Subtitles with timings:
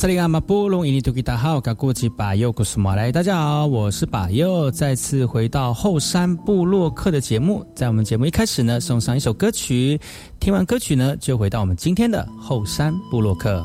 [0.00, 7.62] 萨利阿马布隆伊尼图吉达好，卡古吉巴尤古斯马来，大家好，我是巴尤，再次回到后山部落客的节目。
[7.74, 10.00] 在我们节目一开始呢，送上一首歌曲，
[10.38, 13.62] 听完歌曲呢，就回到我们今天的后山部落客。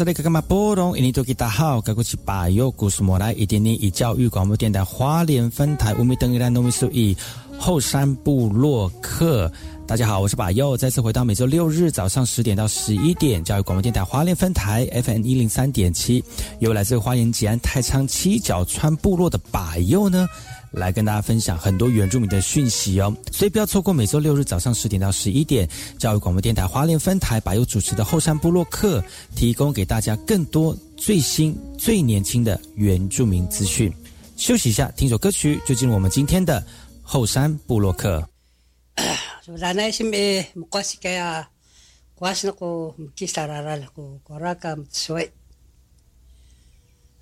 [0.00, 0.40] 是那个干嘛？
[0.40, 7.14] 波隆印尼多吉大好，该过去把右故事莫来一点点以教育广播电台华联分台五米等一兰农民数以
[7.58, 9.52] 后山部落客。
[9.86, 16.24] 大家好，我是把右，再次回到每周六日早上十点到十一点教育广播电台华联分台 FM 一零三点七，
[16.60, 20.26] 由来自花莲吉安太仓七角川部落的把右呢。
[20.70, 25.68] 来跟大家分享很多原住民的讯息哦，所以不要错过每周六日早上十点到十一点，
[25.98, 29.02] 教育广播电台华联分台把有主持的后山部落客，
[29.34, 33.92] 提供给大家更多最新最年轻的原住民资讯。
[34.36, 36.64] 休息一下，听首歌曲，就进入我们今天的
[37.02, 38.26] 后山部落客。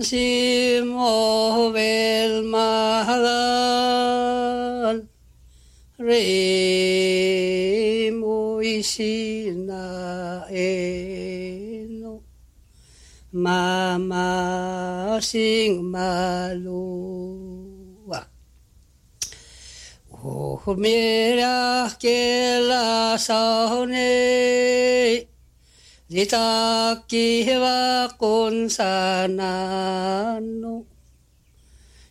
[0.00, 3.44] si movel mahalan.
[6.00, 6.24] Re
[8.16, 9.84] moisina
[10.48, 12.24] eno.
[13.36, 17.79] Mama sing malu
[20.22, 21.98] Och mirakela
[23.18, 25.24] sahone
[26.08, 30.84] Ditaki hewa konsanano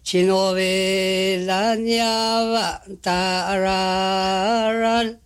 [0.01, 5.17] Shinobe danyawa tararan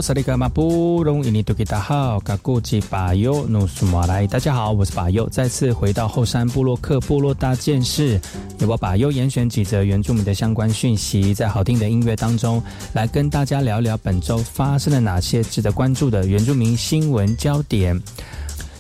[0.02, 8.20] 萨利格马布隆伊尼多吉达好，嘎古吉巴尤努苏马来，大家好，我是巴尤，再次回到后山部落克部落大件事，
[8.60, 12.62] 由我巴尤严选几则原住民的相关讯息，在好听的音乐当中，
[12.94, 18.00] 来跟大家聊聊本周发生了哪些值得关注的原住民新闻焦点。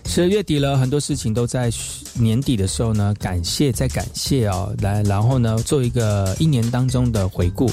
[0.05, 1.71] 十二月底了，很多事情都在
[2.13, 7.67] 年底的时候呢，感谢再感谢哦，来，然后呢，做一个一年当中的回顾。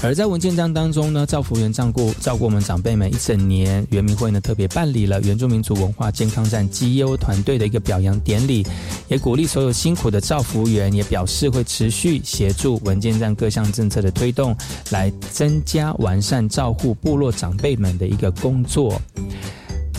[0.00, 8.64] 而在文件章当中呢，赵福员照顾照顾我们长辈们一整年，原民会呢特别办理了原住民族文化健康站绩优团队的一个表扬典礼，
[9.08, 14.56] 也鼓励所有辛苦的赵福员，也表示会持续协助文件站各项政策的推动，
[14.90, 19.00] 来增加完善照护部落长辈们的一个工作。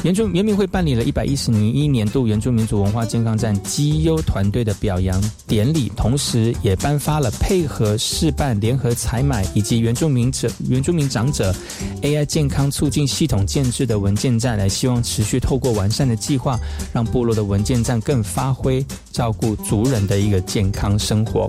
[0.03, 11.53] 原住原民会办理了一百一十一年度原住民族文化健康站绩优团队的表扬典礼，同时也颁发了配合示办、联合采买以及原住民者原住民长者
[12.01, 16.59] AI 健康促进系统建制的文件站，来希望持续透过完善的计划，
[16.91, 21.47] 让部落的文件站更发挥照顾族人的一个健康生活。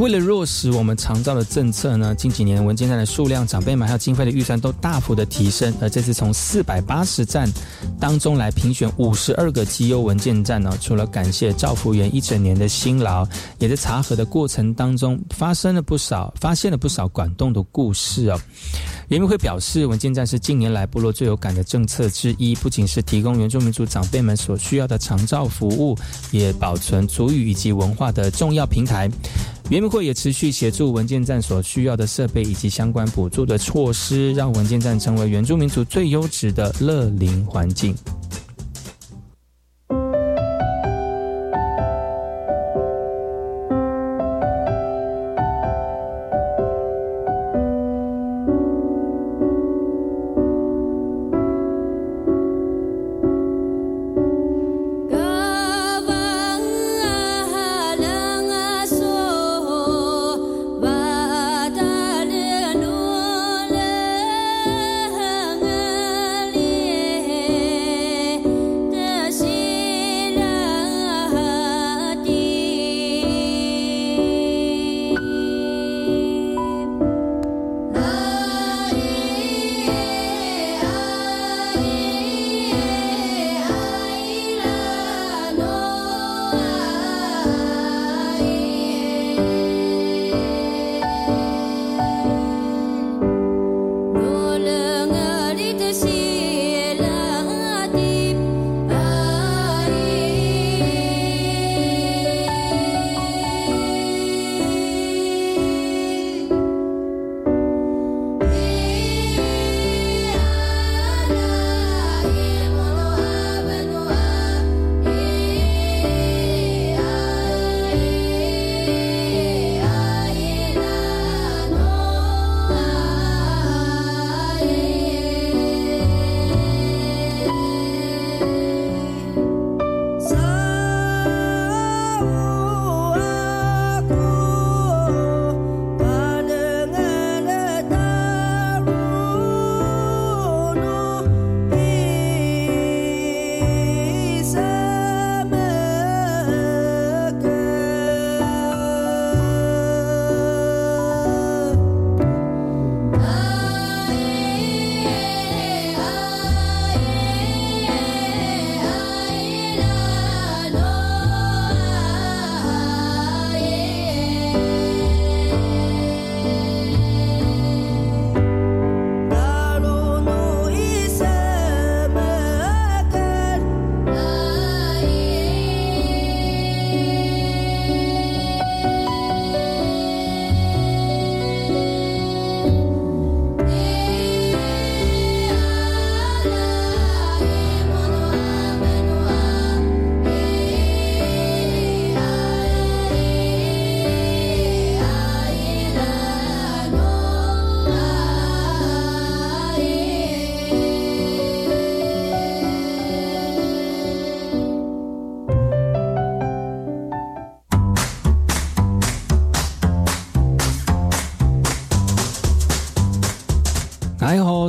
[0.00, 5.74] 为了落实我们常照的政策呢，近几年文件站的数量、长辈们还有经费的预算都大幅的提升。
[5.78, 7.46] 而这次从四百八十站
[8.00, 13.28] 当中来评选五十二个绩优文件站呢，除了感谢赵福员一整年的辛劳，
[13.58, 18.40] 也在查核的过程当中发生了不少，发现了不少感动的故事哦。
[19.10, 25.98] 原民会表示，文件站是近年来部落最有感的政策之一，不仅是提供原住民族长辈们所需要的长照服务，
[26.30, 29.10] 也保存族语以及文化的重要平台。
[29.68, 37.92] 原民会也持续协助文件站所需要的设备以及相关补助的措施，让文件站成为原住民族最优质的乐龄环境。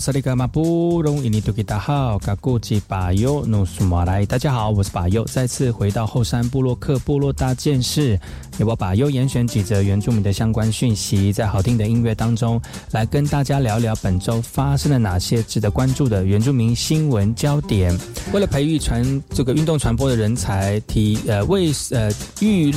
[0.01, 8.20] 萨利格马布隆伊尼图吉达好，嘎古吉巴尤努苏马来，大家好，我是巴尤，再次回到后山部落克部落大件事，
[8.63, 17.97] 我巴尤严选几则原住民的相关讯息，在好听的音乐当中，来跟大家聊聊本周发生了哪些值得关注的原住民新闻焦点。
[18.33, 22.73] 为了培育传这个运动传播的人才，体呃为呃育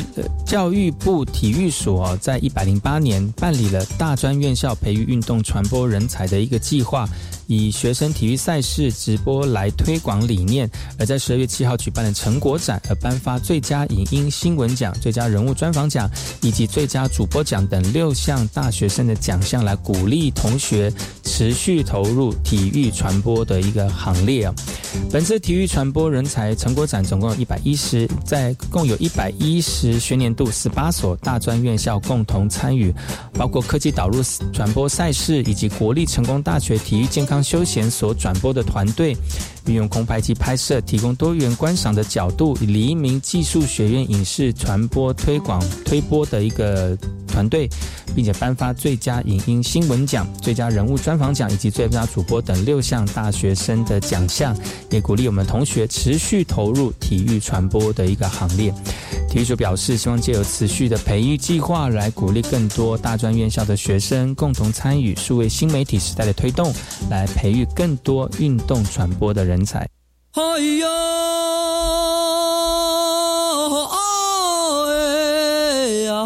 [0.47, 7.09] 教育部体育所在一百零八年办理了大专院校培育运动传播人才的一个计划。
[7.47, 16.11] 以学生体育赛事直播来推广理念，而在十二月七号举办的成果展，而颁发最佳影音新闻奖、最佳人物专访奖
[16.41, 24.55] 以及最佳主播奖等六项大学生的奖项，来鼓励同学持续投入体育传播的一个行列啊。
[25.11, 32.95] 本次体育传播人才成果展总共有一百一十，在共有一百一十学年度十八所大专院校共同参与，
[33.35, 34.23] 包括科技导入
[34.53, 37.34] 传播赛事以及国立成功大学体育健康。
[37.43, 39.17] 休闲所转播的团队，
[39.67, 47.69] 运用空拍机拍摄，提供多元观赏的角度；黎明技术学院影视传播推广推播的一个团队，
[48.15, 54.57] 并且颁发最佳影音新闻奖、最佳人物专访奖以及最佳主播等六项大学生的奖项，
[54.91, 58.73] 也鼓励我们同学持续投入体育传播的一个行列。
[59.35, 66.73] 体育署表示，希望借由持续的培育计划，来鼓励更多大专院校的学生共同参与数位新媒体时代的推动，
[67.11, 69.89] 来培育更多运动传播的人才。
[70.35, 70.43] 哎
[70.79, 70.87] 呦，
[73.89, 73.95] 哎
[76.05, 76.25] 呀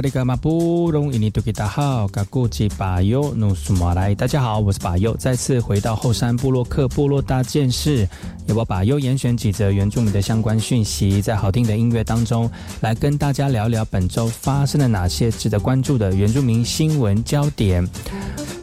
[0.00, 0.02] 大
[4.28, 8.08] 家好，我是巴尤，再次回到后山部落克部落大件事，
[8.46, 12.48] 由我巴尤严选几则原住民的相关讯息，在好听的音乐当中，
[12.80, 17.84] 来跟大家聊聊本周发生了哪些值得关注的原住民新闻焦点。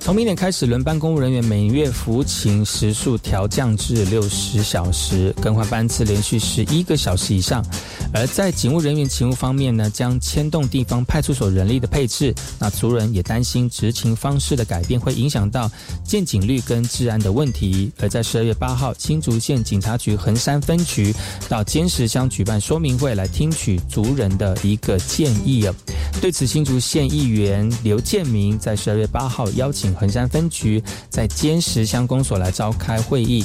[0.06, 7.66] 从明年开始，轮班公务人员每月服勤时数调降至六十小时，更换班次连续十一个小时以上。
[8.14, 12.32] 而在警务人员勤务方面呢，将牵动地方派出所人力的配置。
[12.60, 15.70] 那族人也担心执勤方式的改变会影响到
[16.04, 17.92] 建警率跟治安的问题。
[18.00, 21.12] 而在十二月八号，新竹县警察局横山分局
[21.50, 25.74] 到尖石乡举办说明会，来听取族人的一个建议啊。
[26.22, 29.95] 对此，新竹县议员刘建明在十二月八号邀请。
[29.96, 33.44] 横山分局在尖石乡公所来召开会议，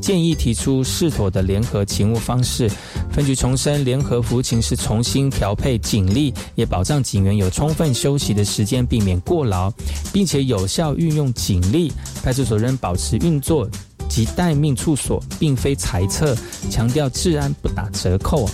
[0.00, 2.70] 建议提出适妥的联合勤务方式。
[3.12, 9.70] 分局重申，联合服勤是重新调配警力，也保障警员有充分休息的时间，避免过劳，
[10.12, 11.92] 并且有效运用警力。
[12.22, 13.68] 派出所仍保持运作
[14.08, 16.36] 及待命处所，并非裁撤，
[16.70, 18.48] 强调治安不打折扣。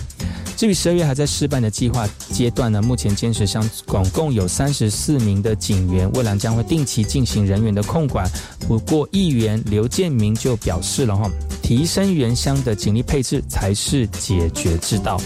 [0.57, 8.25] 至于十二月还在试办的计划阶段呢，目前坚持乡总共有三十四名的警员，未来将会定期进行人员的控管。
[8.67, 11.29] 不过，议员刘建明就表示了哈，
[11.61, 15.19] 提升原乡的警力配置才是解决之道。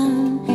[0.00, 0.49] 嗯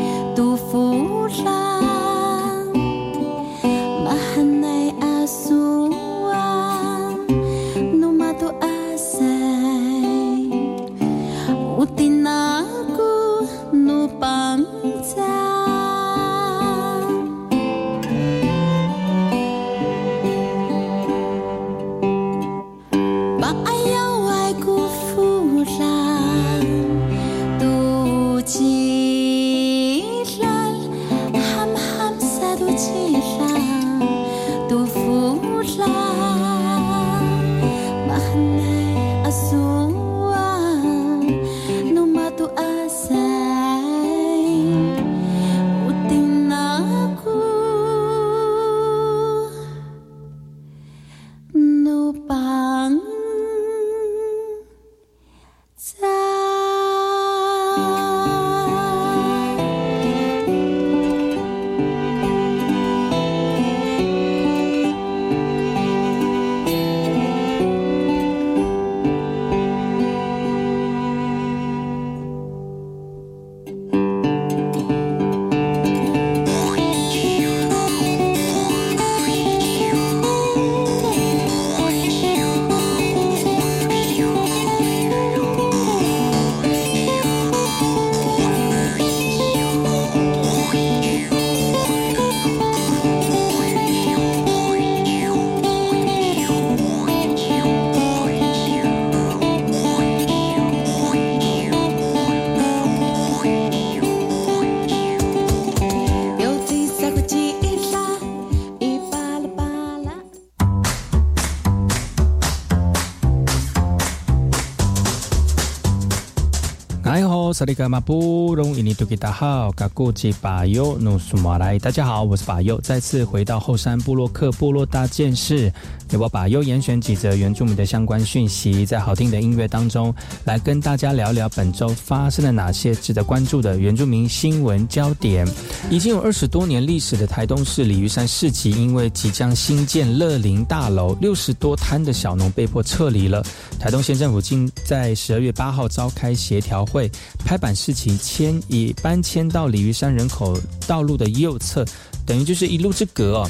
[117.56, 125.72] 萨利格马布隆伊尼图吉达好，嘎古吉巴尤努苏马来，大家好，我是巴尤，再次回到后山部落克部落大件事，
[126.10, 130.14] 由我巴尤严选几则原住民的相关讯息，在好听的音乐当中，
[130.44, 135.48] 来跟大家聊聊本周发生了哪些值得关注的原住民新闻焦点。
[135.90, 143.42] 已经有二十多年历史的台东市鲤鱼山市集，因为即将新建乐林大楼，六十多摊的小农被迫撤离了。
[143.80, 147.10] 台东县政府今在十二月八号召开协调会。
[147.46, 151.86] 拍板事情迁移搬迁到鲤鱼山人口道路的右侧，
[152.26, 153.50] 等于就是一路之隔哦。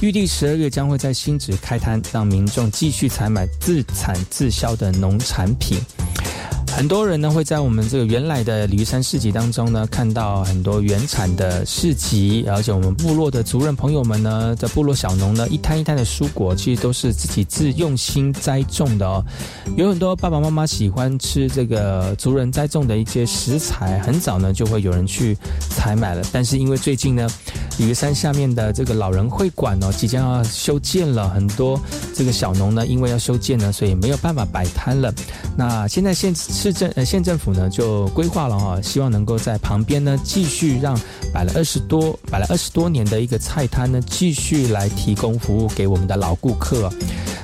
[0.00, 5.76] 预定十二月将会在新址开摊，让民众继续采买自产自销的农产品。
[6.74, 19.24] 很多人呢会在我们这个原来的鲤鱼山市集当中呢看到很多原产的市集，而且我们部落的族人朋友们呢在部落小农呢一摊一摊的蔬果，其实都是自己自用心栽种的哦。
[19.76, 25.36] 有很多爸爸妈妈喜欢吃这个族人栽种的一些食材，很早呢就会有人去
[25.70, 26.22] 采买了。
[26.32, 27.28] 但是因为最近呢
[27.78, 31.78] 鲤鱼山下面的这个老人会馆哦即将要修建了，很多
[32.14, 35.12] 这个小农呢因为要修建呢，所以没有办法摆摊了。
[35.56, 40.96] 那现在现市政呃县政府呢就规划了哈，希望能够在旁边呢继续让
[41.34, 46.88] 摆了二十多摆了二十多年的一个菜摊呢继续来提供服务给我们的老顾客。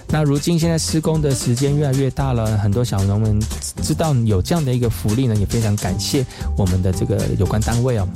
[0.07, 3.41] 那如今现在施工的时间越来越大了，很多小农们
[3.83, 6.25] 知道有这样的一个福利呢，也非常感谢
[6.57, 8.09] 我们的这个有关单位哦。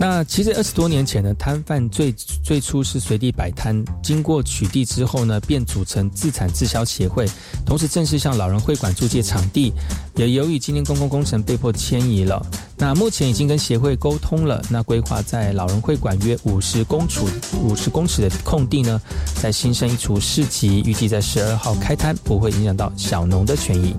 [0.00, 2.10] 那其实二十多年前呢，摊贩最
[2.42, 7.28] 最初是随地摆摊，经过取缔之后呢，便组成自产自销协会，
[7.66, 9.74] 同时正式向老人会馆租借场地。
[10.16, 12.42] 也由于今天公共工程被迫迁移了，
[12.78, 17.20] 那目前已经跟协会沟通了，那规划在老人会馆约五十公尺
[17.62, 18.98] 五十公尺的空地呢，
[19.42, 23.94] 在新生一处市集，预计在十二号开摊，不会影响到小农的权益。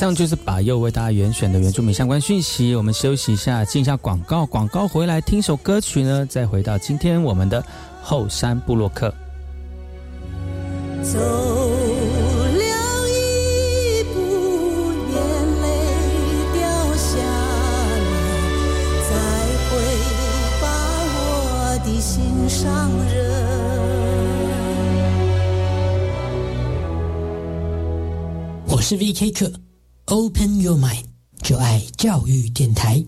[0.00, 2.74] 上就是把又为大家严选的原住民相关讯息。
[2.74, 4.46] 我们休息一下，进一下广告。
[4.46, 7.62] 广告回来听首歌曲呢，再回到今天我们的
[8.02, 9.12] 后山部落客。
[11.02, 12.64] 走了
[13.10, 14.18] 一步，
[15.12, 15.20] 眼
[15.60, 15.68] 泪
[16.54, 16.62] 掉
[16.96, 18.00] 下来，
[19.04, 19.12] 再
[19.68, 19.70] 会
[20.62, 20.64] 把
[21.12, 23.12] 我的心上人。
[28.66, 29.52] 我是 VK 课
[30.09, 31.05] ，Open Your Mind，
[31.41, 33.05] 就爱教育电台。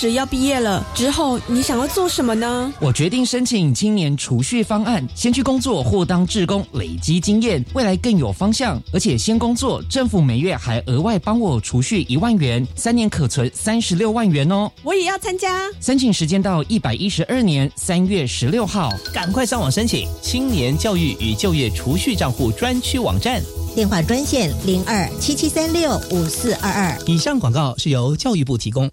[0.00, 2.72] 只要毕业了之后，你想要做什么呢？
[2.80, 8.82] 我决定申请青年储蓄方案，先去工作或当志工，累积经验，未来更有方向。
[8.94, 14.72] 而且先工作，政府每月还额外帮我储蓄一万元，三年可存三十六万元哦。
[14.82, 23.42] 我也要参加，申请时间到一百一十二年三月十六号，赶快上网申请青年教育与就业储蓄账户专区网站，
[23.74, 26.98] 电话专线零二七七三六五四二二。
[27.06, 28.90] 以上广告是由教育部提供。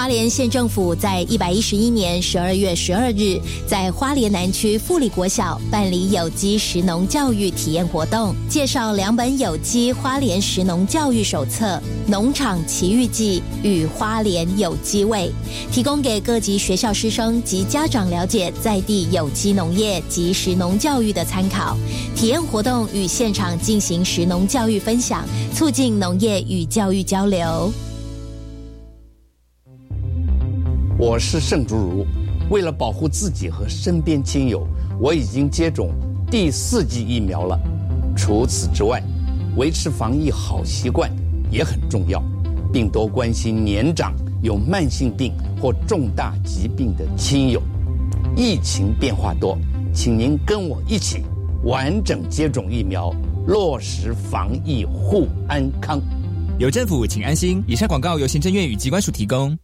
[0.00, 11.76] 花莲县政府在一百一十一年十二月十二日，在花莲南区富里国小办理有机食农教育体验活动，介绍两本有机花莲食农教育手册
[12.10, 15.30] 《农场奇遇记》与《花莲有机味》，
[15.70, 21.76] 提供给各级学校师生及家长了解在地有机农业及食农教育的参考。
[22.16, 27.70] 体验活动与现场进行食农教育分享，促进农业与教育交流。
[31.00, 32.06] 我是盛竹如，
[32.50, 34.68] 为了保护自己和身边亲友，
[35.00, 35.90] 我已经接种
[36.30, 37.58] 第四剂疫苗了。
[38.14, 39.02] 除此之外，
[39.56, 41.10] 维持防疫好习惯
[41.50, 42.22] 也很重要，
[42.70, 47.62] 并多关心年长、有慢性病或重大疾病的亲友。
[48.36, 49.56] 疫情变化多，
[49.94, 51.24] 请您跟我一起
[51.64, 53.10] 完整接种疫苗，
[53.46, 55.98] 落实防疫护安康。
[56.58, 57.64] 有政府，请安心。
[57.66, 59.58] 以上广告由行政院与机关署提供。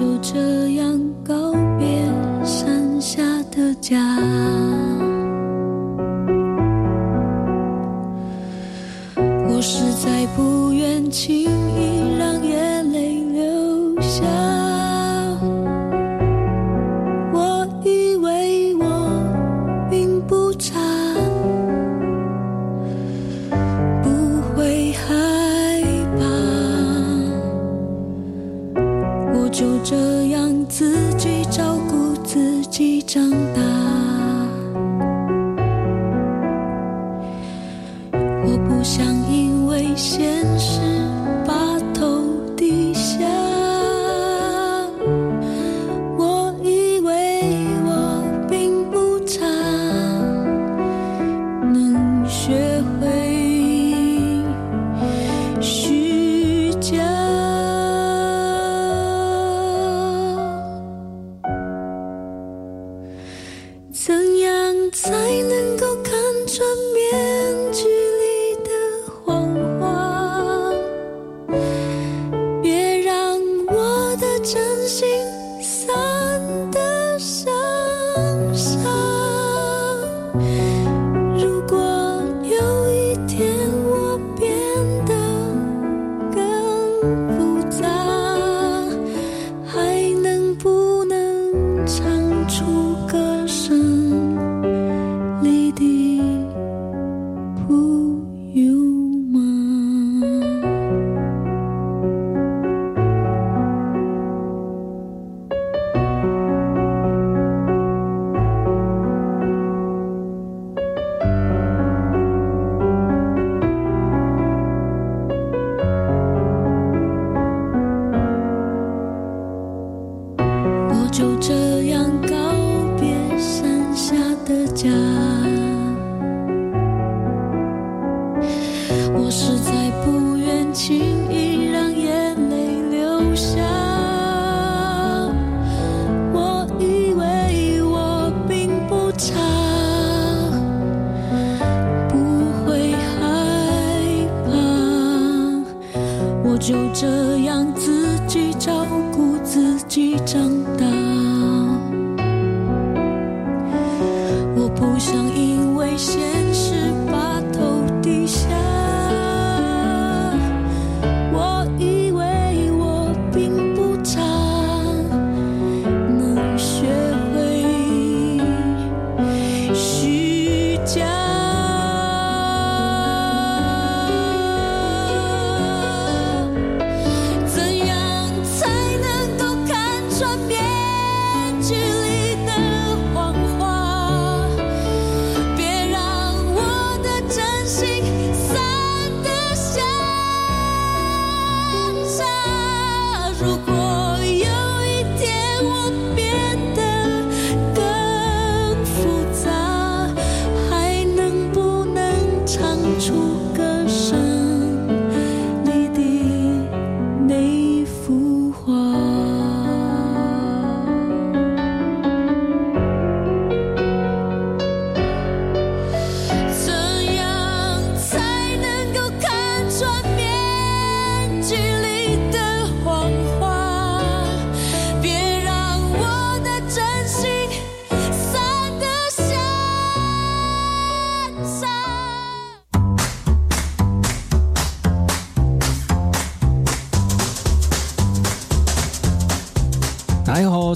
[0.00, 2.02] 就这样告别
[2.42, 4.39] 山下的家。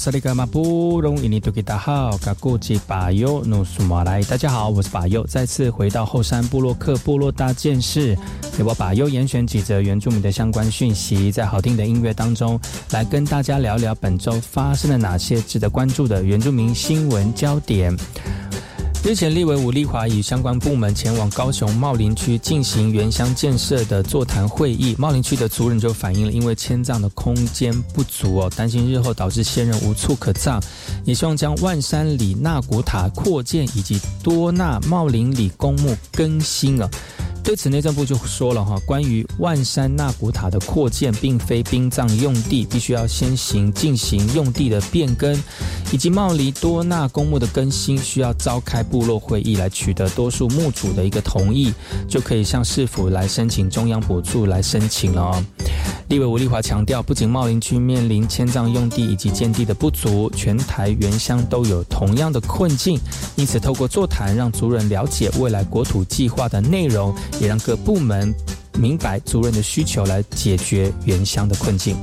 [0.05, 8.14] 萨利格马布隆伊尼多吉达好，嘎古吉巴尤努苏马来，大家好，我是巴尤，再次回到后山部落克部落大件事，
[8.55, 17.97] 给我巴尤严选几则原住民的相关讯息，在好听的音乐当中，来跟大家聊聊本周发生了哪些值得关注的原住民新闻焦点。
[19.07, 24.97] 日前，立委吴立华与相关部门前往高雄茂林区进行原乡建设的座谈会议。
[24.99, 30.59] 茂林区的族人就反映了，因为迁葬的空间不足哦，担心日后导致先人无处可葬，
[31.05, 36.88] 也希望将万山里纳古塔扩建以及多纳茂林里公墓更新啊。
[37.45, 45.39] 对此，内政部就说了哈，关于万山纳古塔的扩建，并非殡葬用地，必须要先行进行用地的变更，
[45.93, 51.73] 以及茂林多纳公墓的更新，需要召开部落会议来取得多数墓主的一个同意，
[52.09, 55.45] 就可以向市府来申请中央补助来申请了哦。
[56.09, 62.99] 立委吴立华强调，不仅茂林区面临迁葬用地以及建地的不足，全台原乡都有同样的困境，
[63.37, 68.35] 因此透过座谈，让族人了解未来国土计划的内容，也让各部门
[68.79, 71.97] 明白族人的需求，来解决原乡的困境。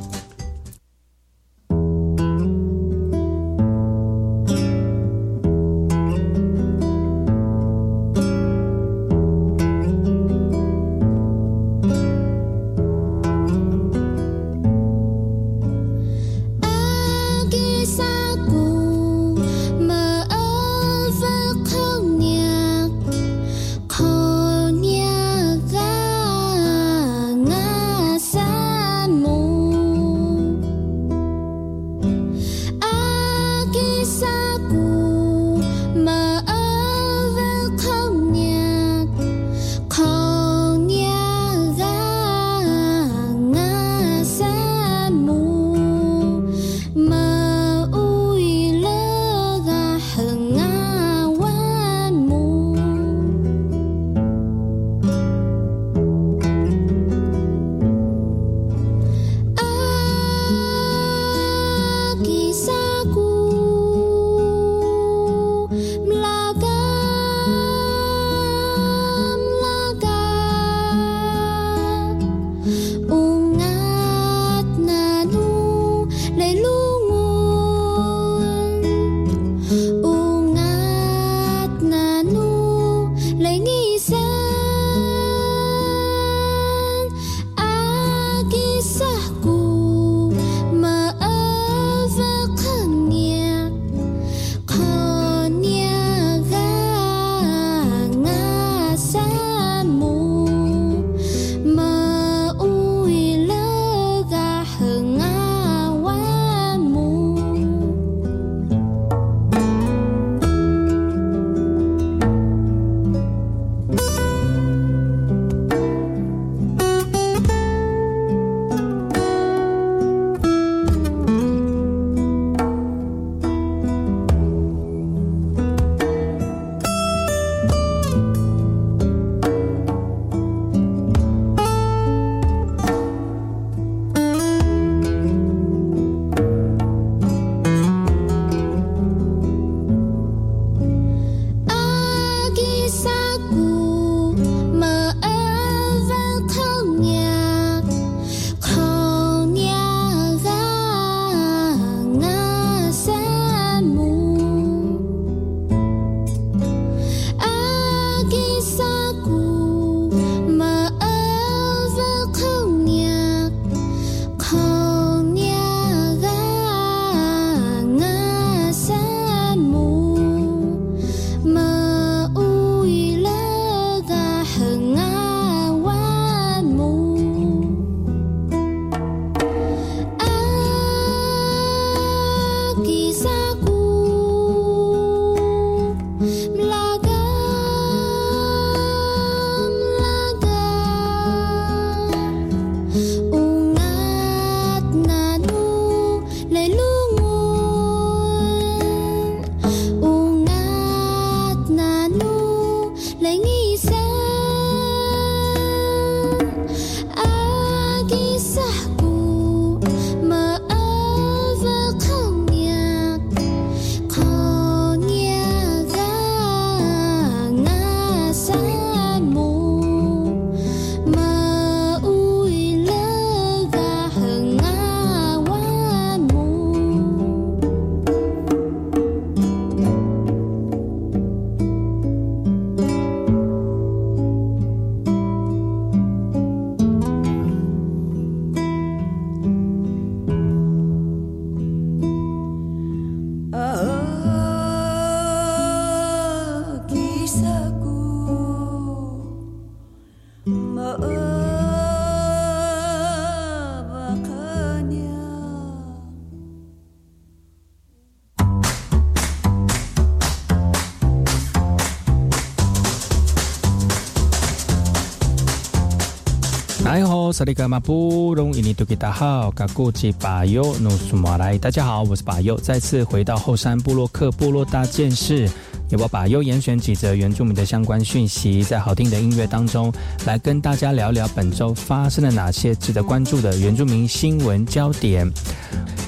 [267.42, 275.50] 萨利格马布隆伊尼多吉达好，嘎古吉巴尤努苏马来，大家好，我是巴尤，再次回到后山部落克部落大件事。
[275.90, 279.92] 也我把优严选几则原住民的相关讯息，在好听的音乐当中，
[280.24, 285.28] 来跟大家聊聊本周发生了哪些值得关注的原住民新闻焦点。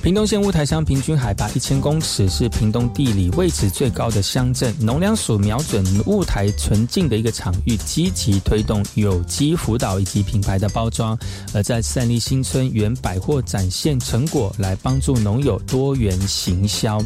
[0.03, 4.75] 屏东县雾台乡平均海拔一千公尺，是屏东地理位置最高的乡镇。
[4.81, 11.17] 农粮署瞄准雾台纯净的一个场域，积极推动有机辅导以及品牌的包装，
[11.53, 17.01] 而在善利新村原百货展现成果，来帮助农友多元行销。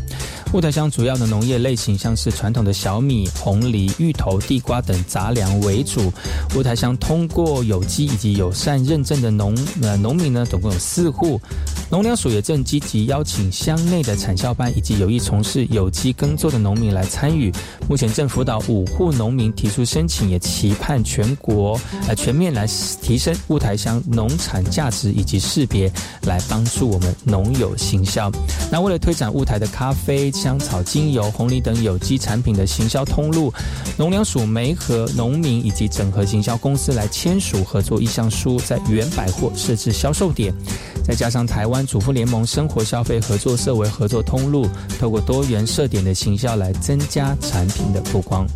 [0.54, 6.12] 雾台乡主要的农业类型像是传统的小米、红梨、芋头、地瓜等杂粮为主。
[6.56, 11.40] 雾台乡通过有机以及友善认证的农呃农民呢，总共有四户。
[11.90, 17.50] 农粮署也正积极邀请乡内的产销班以及有意从事有机耕作的农民来参与。
[17.88, 22.68] 目前正辅导五户农民提出申请，也期盼全国呃全面来
[23.02, 25.90] 提升雾台乡农产价值以及识别，
[26.24, 28.30] 来帮助我们农友行销。
[28.70, 33.54] 那为了推展雾台的咖啡、香草精油、红梨等有机产品的行销通路，
[33.98, 40.54] 农粮署没和农民以及整合行销公司来签署合作意向书，在原百货设置销售点。
[41.06, 44.68] 再加上台湾主妇联盟生活消费合作社为合作通路，
[45.00, 48.48] 透过多元设点的行销来增加产品的曝光。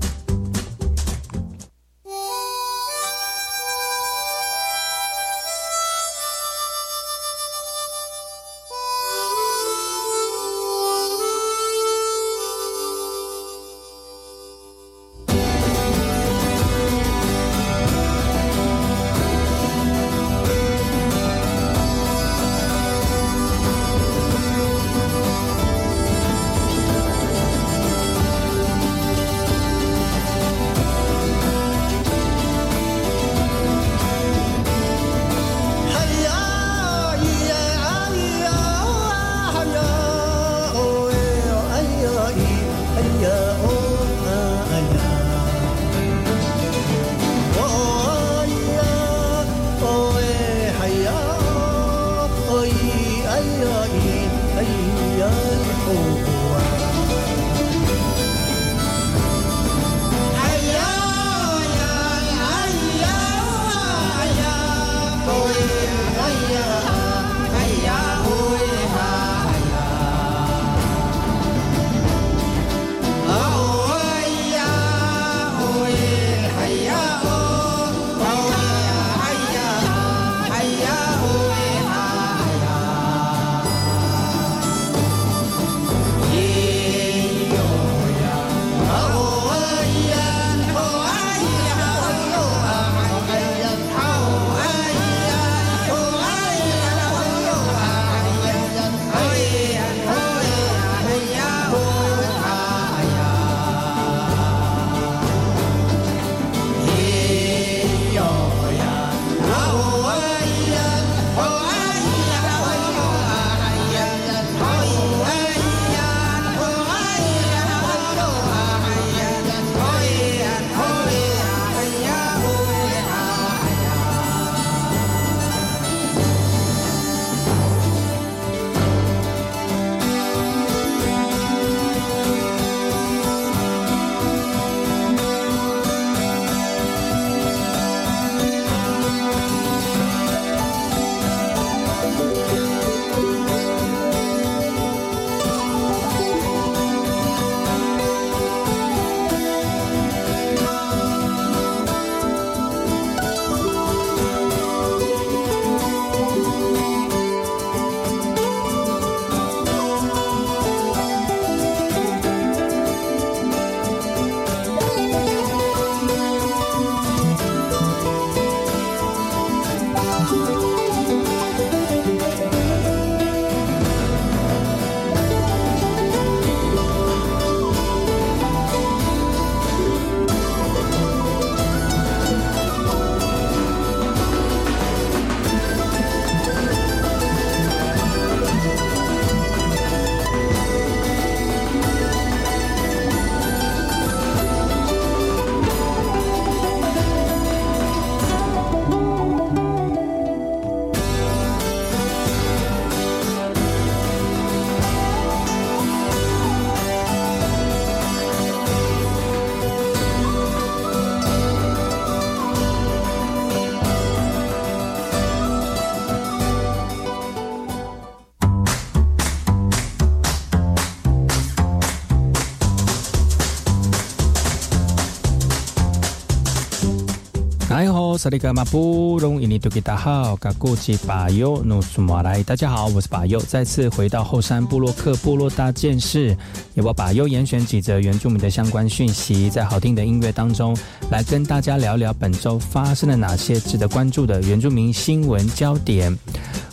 [228.21, 236.37] 萨利格马布隆伊尼多吉达好，嘎古吉巴尤努苏马来，大家好，我是巴尤，再次回到后山部落克部落大件事，
[236.75, 240.77] 由我巴尤严选几则原住民的相关讯息，在好听的音乐当中，
[241.09, 246.15] 来跟大家聊聊本周发生了哪些值得关注的原住民新闻焦点。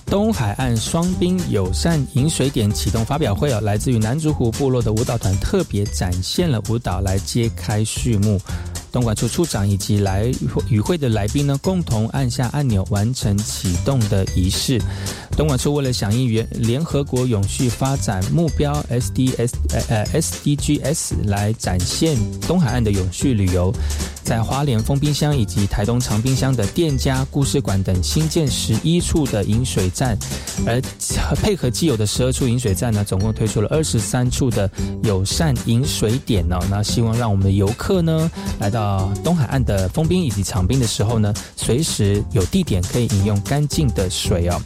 [0.04, 8.38] 东海岸双滨友善饮水点启动发表会哦，来自于南竹湖部落的舞蹈团特别展现了舞蹈来揭开序幕。
[8.90, 10.32] 东莞处处长以及来
[10.68, 14.80] 与会的来宾呢，共同按下按钮完成启动的仪式。
[15.38, 23.72] 东莞处为了响应联联合国永续发展目标 SDS 呃呃 SDGs 来展现东海岸的永续旅游，
[24.24, 30.18] 在花莲丰滨乡以及台东长滨乡的店家、故事馆等新建十一处的饮水站，
[30.66, 30.82] 而
[31.36, 34.68] 配合既有的十二处饮水站呢，总共推出了二十三处的
[35.04, 36.58] 友善饮水点哦。
[36.68, 38.28] 那希望让我们的游客呢，
[38.58, 44.60] 来到东海岸的丰滨以及长滨的时候呢，随时有地点可以饮用干净的水哦。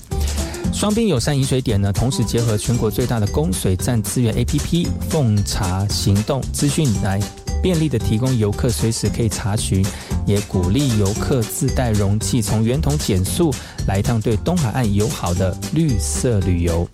[0.73, 7.20] 双滨友善饮水点呢，同时结合全国最大的供水站资源 APP“ 奉茶行动”资讯，来
[7.62, 9.87] 便利的提供游客随时可以查询，
[10.27, 13.55] 也鼓励游客自带容器，从源头减速，
[13.87, 16.89] 来一趟对东海岸友好的绿色旅游。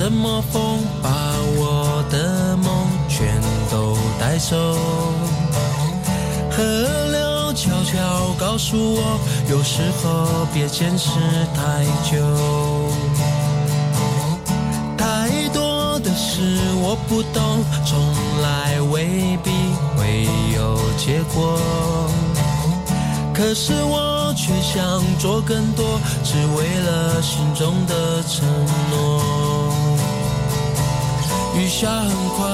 [0.00, 1.10] 什么风，把
[1.58, 2.72] 我的梦
[3.06, 3.38] 全
[3.70, 4.56] 都带走。
[6.50, 6.62] 河
[7.10, 9.20] 流悄悄告诉我，
[9.50, 11.10] 有时候别坚持
[11.54, 12.16] 太久。
[14.96, 18.00] 太多的事我不懂，从
[18.40, 19.50] 来未必
[19.98, 20.26] 会
[20.56, 21.60] 有结果。
[23.34, 28.48] 可是我却想做更多，只为了心中的承
[28.90, 29.49] 诺。
[31.56, 32.46] 雨下很快，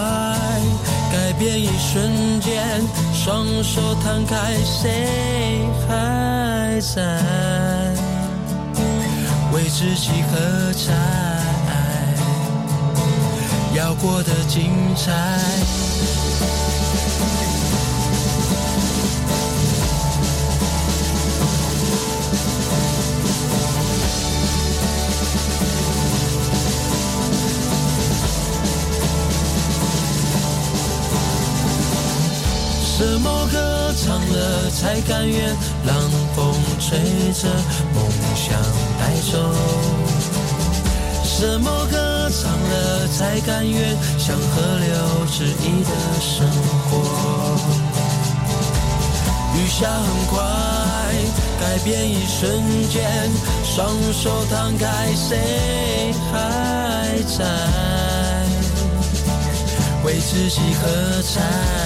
[1.12, 2.82] 改变一瞬间，
[3.12, 7.18] 双手摊开，谁还在
[9.52, 10.92] 为自己喝彩？
[13.74, 15.12] 要过得精彩。
[34.36, 35.96] 了才甘愿让
[36.34, 36.98] 风吹
[37.32, 37.48] 着
[37.94, 38.46] 梦想
[39.00, 39.34] 带走？
[41.24, 44.86] 什么歌唱了才甘愿像河流
[45.26, 46.46] 恣意的生
[46.88, 46.92] 活？
[49.54, 50.34] 雨下很快，
[51.60, 52.96] 改变一瞬间，
[53.64, 53.74] 双
[54.12, 54.84] 手摊开，
[55.14, 56.34] 谁还
[57.36, 57.38] 在
[60.04, 61.85] 为自己喝彩？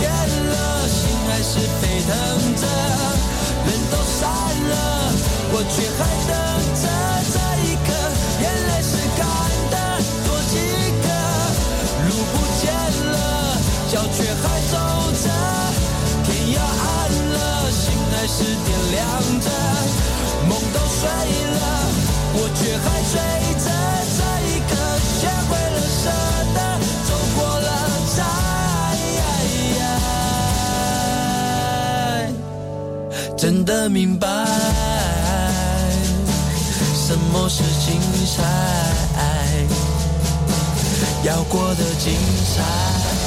[0.00, 0.98] 倦了，心
[1.28, 2.10] 还是沸腾
[2.56, 2.64] 着。
[3.66, 4.24] 人都散
[4.70, 4.74] 了，
[5.52, 6.32] 我却还等
[6.80, 6.84] 着
[7.28, 7.88] 这一刻，
[8.40, 9.20] 眼泪是干
[9.70, 9.76] 的，
[10.24, 10.56] 多几
[11.04, 11.06] 个。
[12.08, 12.64] 路不见
[13.12, 13.14] 了，
[13.92, 14.42] 脚却还
[14.72, 14.74] 走
[15.20, 15.28] 着，
[16.24, 16.88] 天要暗
[17.34, 18.98] 了，心还是点亮
[19.40, 19.46] 着。
[20.48, 21.60] 梦都碎了，
[22.32, 23.14] 我却还追
[23.62, 23.68] 着
[33.70, 34.26] 的明白
[36.92, 38.42] 什么是精彩，
[41.22, 42.12] 要过得精
[42.52, 43.19] 彩。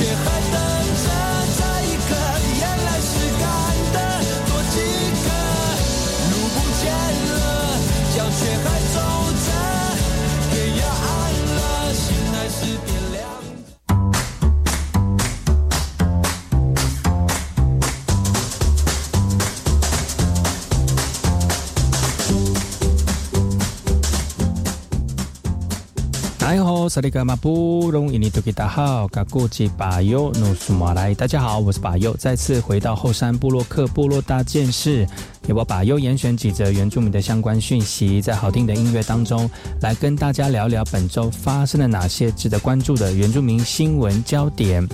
[0.00, 0.89] 却还在
[26.90, 35.06] 萨利格马布隆伊尼多吉达好，嘎古吉巴尤努苏马来，大家好，我是巴尤，再次回到后山部落克部落大件事，
[35.46, 39.48] 由我巴尤严选几则原住民的相关讯息，在好听的音乐当中，
[39.80, 44.84] 来跟大家聊聊本周发生了哪些值得关注的原住民新闻焦点。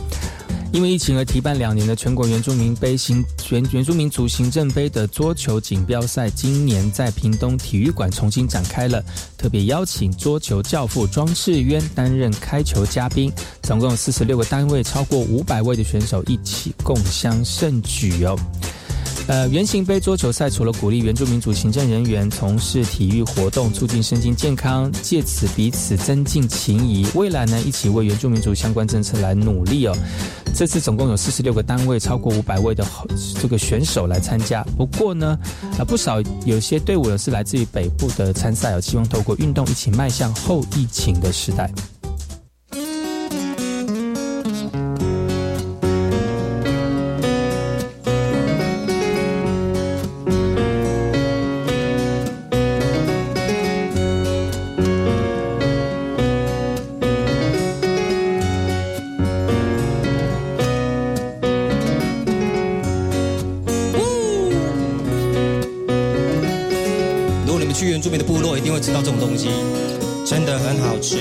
[0.77, 9.03] 因为疫情而停办两年的全国原住民杯行原原住民族行政杯的桌球锦标赛，今年在屏东体育馆重新展开了。
[9.39, 18.39] 特别邀请桌球教父庄世渊担任开球嘉宾，总共有四十六个单位，超过五百位的选手一起共襄盛举哦。
[19.29, 29.97] 呃，圆形杯桌球赛除了鼓励原住民族行政人员从事体育活动，促进身心健康，借此彼此增进情谊，未来呢一起为原住民族相关政策来努力哦。
[30.55, 32.87] 这次总共有四十六个单位，超过五百位的
[33.41, 34.63] 这个选手来参加。
[34.77, 35.37] 不过呢，
[35.77, 41.69] 啊不少有些队伍是来自于北部的参赛哦，希望透过运动一起迈向后疫情的时代。
[68.87, 69.49] 吃到这种东西
[70.25, 71.19] 真的很好吃，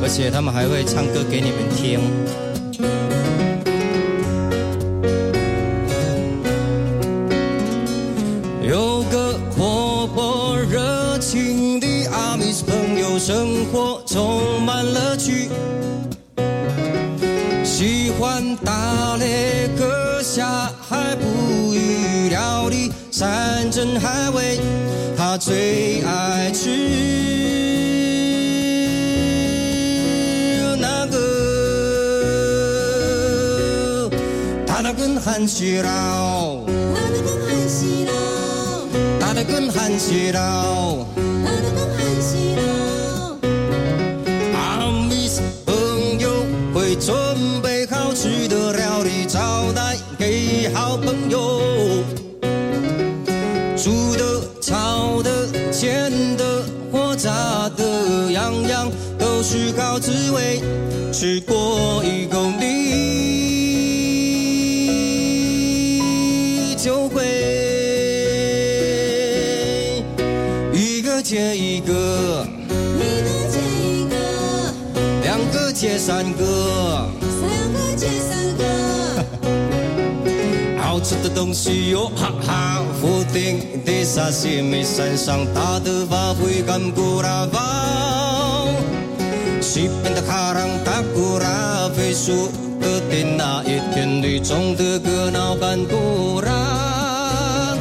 [0.00, 1.98] 而且他们还会唱歌给你们听。
[35.44, 36.64] 的根很细绕，
[36.94, 38.12] 他的根很细绕，
[39.20, 41.06] 他的根很细绕，
[41.44, 42.62] 他的根很细绕。
[44.54, 47.14] 阿米斯朋友会准
[47.62, 51.60] 备好吃的料理招待给好朋友
[53.76, 57.14] 煮的炒的煎的或。
[57.16, 60.60] 炸的样样都是好滋味，
[61.12, 62.43] 吃过一口
[76.24, 77.42] 三个，三
[77.74, 78.64] 个接三个，
[80.82, 82.80] 好吃的东西哟，哈哈。
[82.98, 87.60] 福鼎的沙西米山上，大的发挥干古拉包；
[89.60, 92.48] 西边的哈朗达古拉飞树
[92.80, 97.76] 的天那一天里种的格闹干古拉。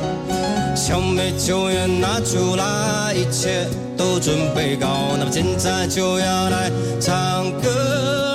[0.75, 3.65] 小妹就要拿出来，一切
[3.95, 6.69] 都准备好，那么现在就要来
[6.99, 8.32] 唱歌。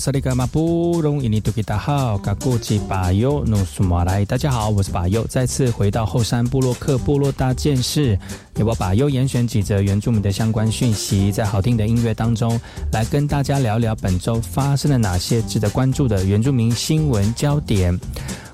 [0.00, 8.18] 萨利格马布隆伊尼图吉达好，嘎古吉巴尤努苏马来，大家好，我是巴尤，再次回到后山部落克部落大件事，
[8.56, 12.58] 由我巴尤严选几则原住民的相关讯息，在好听的音乐当中，
[12.92, 17.98] 来跟大家聊聊本周发生了哪些值得关注的原住民新闻焦点。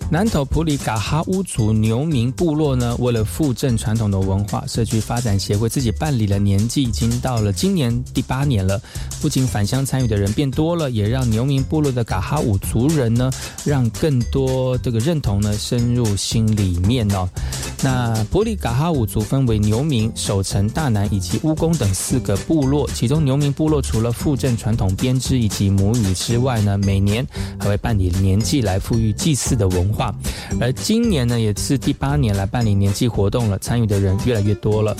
[0.08, 8.80] 南投普里嘎哈乌族牛民部落呢，为了复振传统的文化，社区发展协会自己办理了年纪已经到了今年第八年了。
[9.20, 13.32] 不仅返乡参与的人变多了，也让牛民部落的嘎哈五族人呢，
[13.64, 17.28] 让更多这个认同呢深入心里面哦。
[17.82, 27.26] 那普里嘎哈五族分为牛民、守城、大南以及乌公等四个部落，其中牛民部落除了复振传统编织以及母语之外呢，每年
[27.58, 29.95] 还会办理年祭来赋予祭祀的文化。
[29.96, 30.14] 化，
[30.60, 34.94] 而今年呢也是第八年来办理年祭活动了，参与的人越来越多了。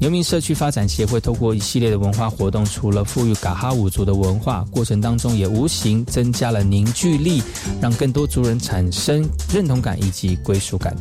[0.00, 7.42] 牛民社区发展协会透过一系列的文化活动，除了赋予嘎哈五族的文化，过程当中也无形增加了凝聚力，
[7.80, 10.96] 让更多族人产生认同感以及归属感。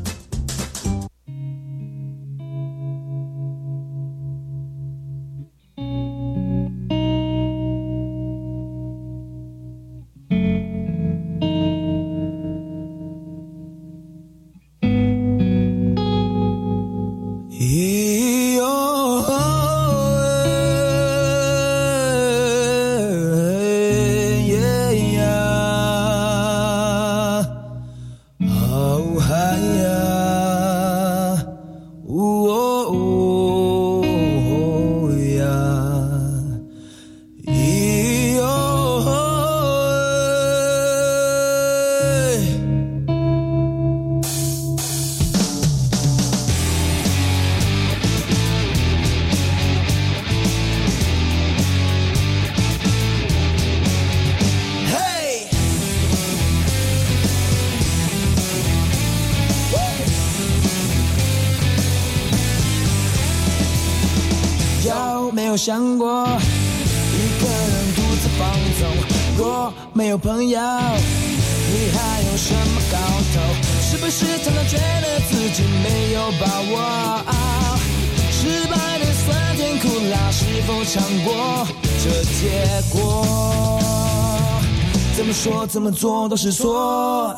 [85.67, 87.35] 怎么做都是错。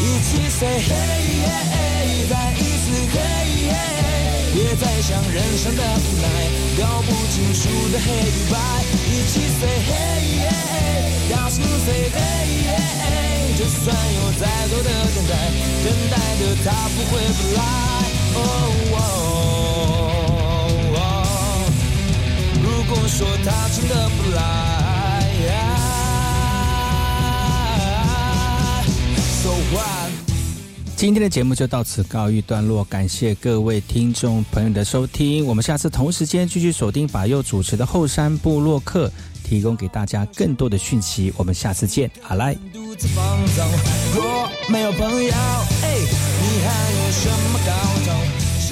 [0.00, 3.64] 一起 say hey，再一次 hey，
[4.52, 6.26] 别再想人生的无奈。
[6.78, 8.54] 搞不清楚的黑与白，
[9.08, 10.46] 一起 say hey，
[11.30, 11.56] 大声
[11.86, 12.16] say hey，
[13.58, 13.84] 就算
[14.14, 15.32] 有再多的等待，
[15.84, 17.58] 等待的他不会不来。
[18.34, 18.38] 哦
[22.62, 24.38] 如果说他真的不来
[30.96, 35.46] 今天的节目就到此告一段落，感谢各位听众朋友的收听。
[35.46, 39.08] 我们下次同时间继续锁定把右主持的后山部落客，
[39.44, 41.32] 提供给大家更多的讯息。
[41.36, 42.56] 我们下次见，好来。